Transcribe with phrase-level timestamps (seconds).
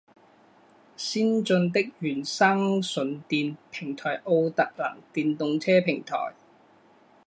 [0.97, 6.33] 先进的原生纯电平台奥特能电动车平台